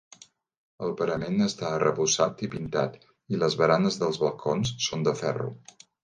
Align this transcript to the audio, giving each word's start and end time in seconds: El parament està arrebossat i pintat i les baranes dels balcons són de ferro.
El 0.85 0.93
parament 0.99 1.43
està 1.47 1.67
arrebossat 1.79 2.41
i 2.47 2.49
pintat 2.53 2.95
i 3.35 3.39
les 3.43 3.57
baranes 3.59 3.99
dels 4.05 4.17
balcons 4.23 4.71
són 4.87 5.05
de 5.09 5.13
ferro. 5.21 5.51